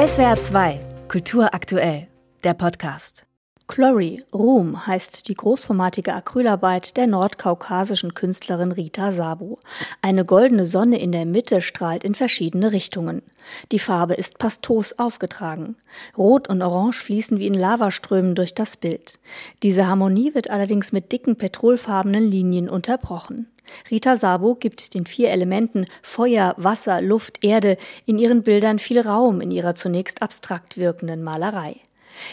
SWR 0.00 0.40
2, 0.40 0.80
Kultur 1.08 1.52
aktuell, 1.52 2.06
der 2.42 2.54
Podcast. 2.54 3.26
Chloe, 3.68 4.22
Ruhm 4.32 4.86
heißt 4.86 5.28
die 5.28 5.34
großformatige 5.34 6.14
Acrylarbeit 6.14 6.96
der 6.96 7.06
nordkaukasischen 7.06 8.14
Künstlerin 8.14 8.72
Rita 8.72 9.12
Sabo. 9.12 9.58
Eine 10.00 10.24
goldene 10.24 10.64
Sonne 10.64 10.98
in 10.98 11.12
der 11.12 11.26
Mitte 11.26 11.60
strahlt 11.60 12.02
in 12.02 12.14
verschiedene 12.14 12.72
Richtungen. 12.72 13.20
Die 13.72 13.78
Farbe 13.78 14.14
ist 14.14 14.38
pastos 14.38 14.98
aufgetragen. 14.98 15.76
Rot 16.16 16.48
und 16.48 16.62
Orange 16.62 16.96
fließen 16.96 17.38
wie 17.38 17.46
in 17.46 17.52
Lavaströmen 17.52 18.34
durch 18.34 18.54
das 18.54 18.78
Bild. 18.78 19.20
Diese 19.62 19.86
Harmonie 19.86 20.34
wird 20.34 20.48
allerdings 20.48 20.92
mit 20.92 21.12
dicken 21.12 21.36
petrolfarbenen 21.36 22.24
Linien 22.24 22.70
unterbrochen. 22.70 23.48
Rita 23.90 24.16
Sabo 24.16 24.54
gibt 24.54 24.94
den 24.94 25.06
vier 25.06 25.30
Elementen 25.30 25.86
Feuer, 26.02 26.54
Wasser, 26.56 27.00
Luft, 27.00 27.44
Erde 27.44 27.76
in 28.06 28.18
ihren 28.18 28.42
Bildern 28.42 28.78
viel 28.78 29.00
Raum 29.00 29.40
in 29.40 29.50
ihrer 29.50 29.74
zunächst 29.74 30.22
abstrakt 30.22 30.76
wirkenden 30.76 31.22
Malerei. 31.22 31.76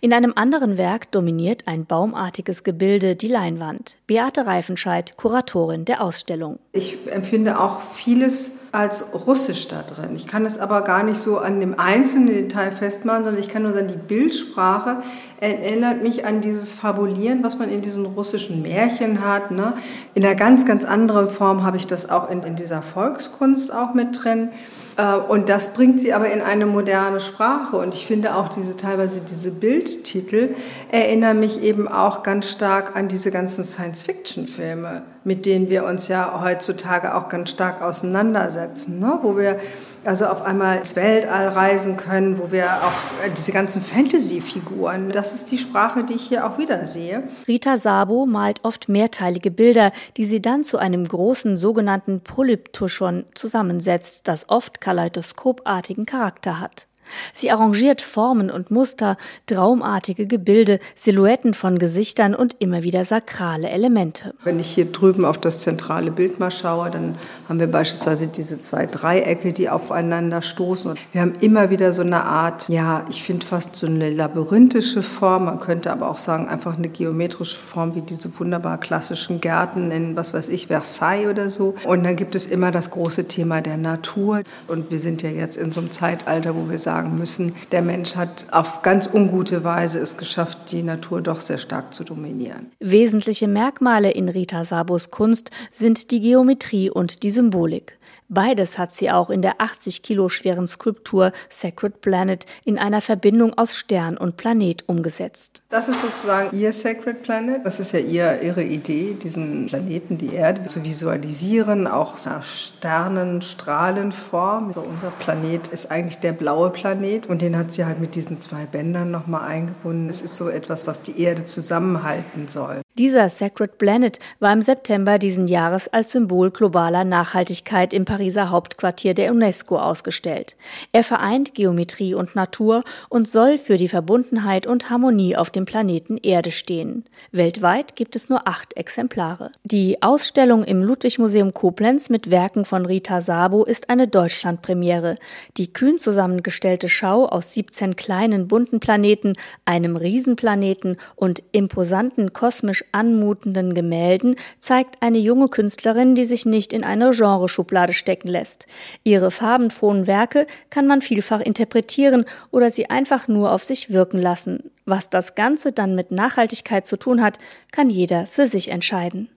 In 0.00 0.12
einem 0.12 0.32
anderen 0.36 0.78
Werk 0.78 1.10
dominiert 1.10 1.66
ein 1.66 1.84
baumartiges 1.84 2.62
Gebilde 2.62 3.16
die 3.16 3.28
Leinwand. 3.28 3.96
Beate 4.06 4.46
Reifenscheid, 4.46 5.16
Kuratorin 5.16 5.84
der 5.84 6.02
Ausstellung. 6.02 6.58
Ich 6.72 6.96
empfinde 7.06 7.60
auch 7.60 7.80
vieles 7.80 8.60
als 8.74 9.14
russisch 9.26 9.68
da 9.68 9.82
drin. 9.82 10.16
Ich 10.16 10.26
kann 10.26 10.44
es 10.44 10.58
aber 10.58 10.82
gar 10.82 11.02
nicht 11.02 11.18
so 11.18 11.38
an 11.38 11.60
dem 11.60 11.78
einzelnen 11.78 12.26
Detail 12.26 12.72
festmachen, 12.72 13.24
sondern 13.24 13.42
ich 13.42 13.48
kann 13.48 13.62
nur 13.62 13.72
sagen, 13.72 13.88
die 13.88 13.96
Bildsprache 13.96 15.02
erinnert 15.40 16.02
mich 16.02 16.26
an 16.26 16.40
dieses 16.40 16.72
Fabulieren, 16.72 17.42
was 17.42 17.58
man 17.58 17.70
in 17.70 17.82
diesen 17.82 18.04
russischen 18.04 18.62
Märchen 18.62 19.24
hat. 19.24 19.50
Ne? 19.50 19.74
In 20.14 20.24
einer 20.24 20.34
ganz, 20.34 20.66
ganz 20.66 20.84
anderen 20.84 21.30
Form 21.30 21.62
habe 21.62 21.76
ich 21.76 21.86
das 21.86 22.10
auch 22.10 22.30
in, 22.30 22.42
in 22.42 22.56
dieser 22.56 22.82
Volkskunst 22.82 23.72
auch 23.72 23.94
mit 23.94 24.24
drin. 24.24 24.50
Äh, 24.96 25.14
und 25.14 25.48
das 25.48 25.74
bringt 25.74 26.00
sie 26.00 26.12
aber 26.12 26.30
in 26.30 26.40
eine 26.40 26.66
moderne 26.66 27.20
Sprache. 27.20 27.76
Und 27.76 27.94
ich 27.94 28.06
finde 28.06 28.34
auch 28.34 28.48
diese 28.48 28.76
teilweise 28.76 29.20
diese 29.20 29.50
Bildtitel 29.50 30.54
erinnern 30.90 31.40
mich 31.40 31.62
eben 31.62 31.88
auch 31.88 32.22
ganz 32.22 32.50
stark 32.50 32.96
an 32.96 33.08
diese 33.08 33.30
ganzen 33.30 33.64
Science-Fiction-Filme, 33.64 35.02
mit 35.24 35.46
denen 35.46 35.68
wir 35.68 35.84
uns 35.84 36.08
ja 36.08 36.40
heutzutage 36.42 37.14
auch 37.14 37.28
ganz 37.28 37.50
stark 37.50 37.82
auseinandersetzen, 37.82 38.98
ne? 38.98 39.18
wo 39.22 39.36
wir 39.36 39.58
also 40.04 40.26
auf 40.26 40.42
einmal 40.42 40.78
ins 40.78 40.96
Weltall 40.96 41.48
reisen 41.48 41.96
können, 41.96 42.38
wo 42.38 42.52
wir 42.52 42.66
auch 42.66 43.26
äh, 43.26 43.30
diese 43.30 43.52
ganzen 43.52 43.82
Fantasy-Figuren, 43.82 45.10
das 45.10 45.34
ist 45.34 45.50
die 45.50 45.58
Sprache, 45.58 46.04
die 46.04 46.14
ich 46.14 46.28
hier 46.28 46.46
auch 46.46 46.58
wieder 46.58 46.86
sehe. 46.86 47.24
Rita 47.48 47.76
Sabo 47.76 48.26
malt 48.26 48.60
oft 48.64 48.88
mehrteilige 48.88 49.50
Bilder, 49.50 49.92
die 50.16 50.26
sie 50.26 50.42
dann 50.42 50.62
zu 50.62 50.78
einem 50.78 51.08
großen 51.08 51.56
sogenannten 51.56 52.20
Polyptuschon 52.20 53.24
zusammensetzt, 53.34 54.28
das 54.28 54.48
oft 54.48 54.80
kaleidoskopartigen 54.80 56.06
Charakter 56.06 56.60
hat. 56.60 56.86
Sie 57.32 57.50
arrangiert 57.50 58.02
Formen 58.02 58.50
und 58.50 58.70
Muster, 58.70 59.16
traumartige 59.46 60.26
Gebilde, 60.26 60.78
Silhouetten 60.94 61.54
von 61.54 61.78
Gesichtern 61.78 62.34
und 62.34 62.56
immer 62.58 62.82
wieder 62.82 63.04
sakrale 63.04 63.68
Elemente. 63.68 64.34
Wenn 64.44 64.60
ich 64.60 64.68
hier 64.68 64.86
drüben 64.86 65.24
auf 65.24 65.38
das 65.38 65.60
zentrale 65.60 66.10
Bild 66.10 66.38
mal 66.38 66.50
schaue, 66.50 66.90
dann 66.90 67.16
haben 67.48 67.60
wir 67.60 67.66
beispielsweise 67.66 68.28
diese 68.28 68.60
zwei 68.60 68.86
Dreiecke, 68.86 69.52
die 69.52 69.68
aufeinander 69.68 70.42
stoßen. 70.42 70.94
wir 71.12 71.20
haben 71.20 71.34
immer 71.40 71.70
wieder 71.70 71.92
so 71.92 72.02
eine 72.02 72.24
Art, 72.24 72.68
ja, 72.68 73.04
ich 73.08 73.22
finde 73.22 73.46
fast 73.46 73.76
so 73.76 73.86
eine 73.86 74.10
labyrinthische 74.10 75.02
Form. 75.02 75.44
Man 75.46 75.60
könnte 75.60 75.92
aber 75.92 76.08
auch 76.08 76.18
sagen, 76.18 76.48
einfach 76.48 76.76
eine 76.76 76.88
geometrische 76.88 77.58
Form 77.58 77.94
wie 77.94 78.02
diese 78.02 78.38
wunderbar 78.38 78.78
klassischen 78.78 79.40
Gärten 79.40 79.90
in, 79.90 80.16
was 80.16 80.34
weiß 80.34 80.48
ich, 80.48 80.68
Versailles 80.68 81.28
oder 81.28 81.50
so. 81.50 81.74
Und 81.84 82.04
dann 82.04 82.16
gibt 82.16 82.34
es 82.34 82.46
immer 82.46 82.70
das 82.70 82.90
große 82.90 83.28
Thema 83.28 83.60
der 83.60 83.76
Natur. 83.76 84.42
Und 84.68 84.90
wir 84.90 85.00
sind 85.00 85.22
ja 85.22 85.30
jetzt 85.30 85.56
in 85.56 85.72
so 85.72 85.80
einem 85.80 85.90
Zeitalter, 85.90 86.54
wo 86.54 86.68
wir 86.68 86.78
sagen, 86.78 86.93
sagen 86.94 87.18
müssen, 87.18 87.56
der 87.72 87.82
Mensch 87.82 88.14
hat 88.14 88.46
auf 88.52 88.82
ganz 88.82 89.12
ungute 89.12 89.64
Weise 89.64 89.98
es 89.98 90.16
geschafft, 90.16 90.70
die 90.70 90.84
Natur 90.84 91.22
doch 91.22 91.40
sehr 91.40 91.58
stark 91.58 91.92
zu 91.92 92.04
dominieren. 92.04 92.70
Wesentliche 92.78 93.48
Merkmale 93.48 94.12
in 94.12 94.28
Rita 94.28 94.64
Sabos 94.64 95.10
Kunst 95.10 95.50
sind 95.72 96.12
die 96.12 96.20
Geometrie 96.20 96.90
und 96.90 97.24
die 97.24 97.30
Symbolik. 97.30 97.98
Beides 98.28 98.78
hat 98.78 98.94
sie 98.94 99.10
auch 99.10 99.28
in 99.28 99.42
der 99.42 99.60
80 99.60 100.02
Kilo 100.02 100.30
schweren 100.30 100.66
Skulptur 100.66 101.30
Sacred 101.50 102.00
Planet 102.00 102.46
in 102.64 102.78
einer 102.78 103.02
Verbindung 103.02 103.52
aus 103.58 103.76
Stern 103.76 104.16
und 104.16 104.38
Planet 104.38 104.88
umgesetzt. 104.88 105.62
Das 105.68 105.90
ist 105.90 106.00
sozusagen 106.00 106.56
ihr 106.56 106.72
Sacred 106.72 107.22
Planet. 107.22 107.66
Das 107.66 107.80
ist 107.80 107.92
ja 107.92 107.98
ihr, 107.98 108.40
ihre 108.42 108.62
Idee, 108.62 109.14
diesen 109.22 109.66
Planeten, 109.66 110.16
die 110.16 110.32
Erde 110.34 110.64
zu 110.66 110.82
visualisieren, 110.84 111.86
auch 111.86 112.14
einer 112.26 112.40
Sternenstrahlenform. 112.40 114.68
Also 114.68 114.80
unser 114.80 115.10
Planet 115.10 115.68
ist 115.68 115.90
eigentlich 115.90 116.16
der 116.18 116.32
blaue 116.32 116.70
Planet 116.70 116.83
und 117.26 117.42
den 117.42 117.56
hat 117.56 117.72
sie 117.72 117.84
halt 117.84 118.00
mit 118.00 118.14
diesen 118.14 118.40
zwei 118.40 118.66
Bändern 118.66 119.10
nochmal 119.10 119.48
eingebunden. 119.48 120.08
Es 120.08 120.22
ist 120.22 120.36
so 120.36 120.48
etwas, 120.48 120.86
was 120.86 121.02
die 121.02 121.20
Erde 121.20 121.44
zusammenhalten 121.44 122.48
soll. 122.48 122.83
Dieser 122.96 123.28
Sacred 123.28 123.76
Planet 123.78 124.20
war 124.38 124.52
im 124.52 124.62
September 124.62 125.18
diesen 125.18 125.48
Jahres 125.48 125.88
als 125.88 126.12
Symbol 126.12 126.52
globaler 126.52 127.02
Nachhaltigkeit 127.02 127.92
im 127.92 128.04
Pariser 128.04 128.50
Hauptquartier 128.50 129.14
der 129.14 129.32
UNESCO 129.32 129.80
ausgestellt. 129.80 130.54
Er 130.92 131.02
vereint 131.02 131.56
Geometrie 131.56 132.14
und 132.14 132.36
Natur 132.36 132.84
und 133.08 133.26
soll 133.26 133.58
für 133.58 133.78
die 133.78 133.88
Verbundenheit 133.88 134.68
und 134.68 134.90
Harmonie 134.90 135.34
auf 135.36 135.50
dem 135.50 135.64
Planeten 135.64 136.18
Erde 136.18 136.52
stehen. 136.52 137.04
Weltweit 137.32 137.96
gibt 137.96 138.14
es 138.14 138.28
nur 138.28 138.46
acht 138.46 138.76
Exemplare. 138.76 139.50
Die 139.64 140.00
Ausstellung 140.00 140.62
im 140.62 140.80
Ludwig-Museum 140.80 141.52
Koblenz 141.52 142.10
mit 142.10 142.30
Werken 142.30 142.64
von 142.64 142.86
Rita 142.86 143.20
Sabo 143.20 143.64
ist 143.64 143.90
eine 143.90 144.06
Deutschlandpremiere. 144.06 145.16
Die 145.56 145.72
kühn 145.72 145.98
zusammengestellte 145.98 146.88
Schau 146.88 147.26
aus 147.26 147.54
17 147.54 147.96
kleinen 147.96 148.46
bunten 148.46 148.78
Planeten, 148.78 149.32
einem 149.64 149.96
Riesenplaneten 149.96 150.96
und 151.16 151.42
imposanten 151.50 152.32
kosmisch 152.32 152.83
anmutenden 152.92 153.74
Gemälden 153.74 154.36
zeigt 154.60 155.02
eine 155.02 155.18
junge 155.18 155.48
Künstlerin, 155.48 156.14
die 156.14 156.24
sich 156.24 156.46
nicht 156.46 156.72
in 156.72 156.84
eine 156.84 157.10
Genreschublade 157.10 157.92
stecken 157.92 158.28
lässt. 158.28 158.66
Ihre 159.04 159.30
farbenfrohen 159.30 160.06
Werke 160.06 160.46
kann 160.70 160.86
man 160.86 161.02
vielfach 161.02 161.40
interpretieren 161.40 162.24
oder 162.50 162.70
sie 162.70 162.90
einfach 162.90 163.28
nur 163.28 163.52
auf 163.52 163.64
sich 163.64 163.90
wirken 163.90 164.18
lassen. 164.18 164.70
Was 164.84 165.08
das 165.10 165.34
Ganze 165.34 165.72
dann 165.72 165.94
mit 165.94 166.10
Nachhaltigkeit 166.10 166.86
zu 166.86 166.96
tun 166.96 167.22
hat, 167.22 167.38
kann 167.72 167.90
jeder 167.90 168.26
für 168.26 168.46
sich 168.46 168.68
entscheiden. 168.68 169.28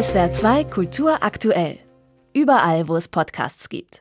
SWR 0.00 0.30
2 0.30 0.64
Kultur 0.64 1.22
aktuell. 1.22 1.78
Überall, 2.34 2.88
wo 2.88 2.96
es 2.96 3.08
Podcasts 3.08 3.68
gibt. 3.68 3.96